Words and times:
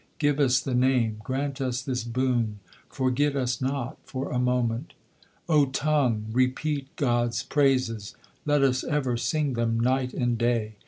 Give 0.17 0.39
us 0.39 0.59
the 0.59 0.73
Name; 0.73 1.19
grant 1.23 1.61
us 1.61 1.83
this 1.83 2.03
boon, 2.03 2.57
forget 2.89 3.35
us 3.35 3.61
not 3.61 3.99
for 4.03 4.31
a 4.31 4.39
moment. 4.39 4.95
O 5.47 5.67
tongue, 5.67 6.25
repeat 6.31 6.87
God 6.95 7.27
s 7.27 7.43
praises; 7.43 8.15
let 8.43 8.63
us 8.63 8.83
ever 8.83 9.15
sing 9.15 9.53
them 9.53 9.79
night 9.79 10.11
and 10.11 10.39
day. 10.39 10.77